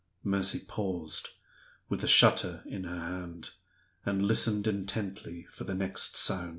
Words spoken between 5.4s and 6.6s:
for the next sound.